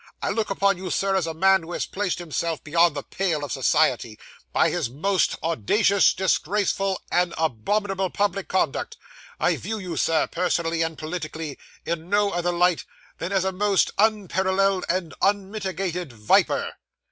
I 0.19 0.31
look 0.31 0.49
upon 0.49 0.77
you, 0.79 0.89
sir, 0.89 1.15
as 1.15 1.27
a 1.27 1.33
man 1.35 1.61
who 1.61 1.73
has 1.73 1.85
placed 1.85 2.17
himself 2.17 2.63
beyond 2.63 2.95
the 2.95 3.03
pale 3.03 3.43
of 3.43 3.51
society, 3.51 4.17
by 4.51 4.71
his 4.71 4.89
most 4.89 5.35
audacious, 5.43 6.15
disgraceful, 6.15 6.99
and 7.11 7.35
abominable 7.37 8.09
public 8.09 8.47
conduct. 8.47 8.97
I 9.39 9.57
view 9.57 9.77
you, 9.77 9.97
sir, 9.97 10.25
personally 10.25 10.81
and 10.81 10.97
politically, 10.97 11.59
in 11.85 12.09
no 12.09 12.31
other 12.31 12.51
light 12.51 12.83
than 13.19 13.31
as 13.31 13.45
a 13.45 13.51
most 13.51 13.91
unparalleled 13.99 14.85
and 14.89 15.13
unmitigated 15.21 16.13
viper. 16.13 16.77